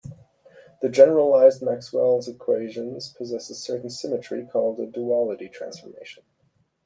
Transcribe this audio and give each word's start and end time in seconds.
The 0.81 0.89
generalized 0.89 1.61
Maxwell's 1.61 2.27
equations 2.27 3.13
possess 3.13 3.51
a 3.51 3.53
certain 3.53 3.91
symmetry, 3.91 4.47
called 4.51 4.79
a 4.79 4.87
"duality 4.87 5.47
transformation". 5.47 6.23